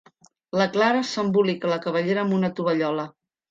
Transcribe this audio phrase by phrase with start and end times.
[0.59, 3.07] La Clara s'embolica la cabellera amb una tovallola.